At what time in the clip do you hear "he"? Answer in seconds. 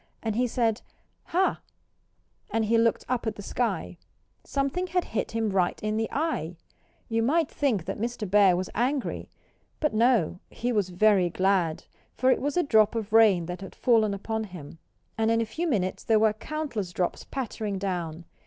0.35-0.47, 2.65-2.75, 10.49-10.71